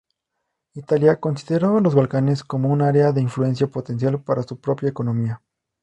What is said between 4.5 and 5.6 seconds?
propia economía.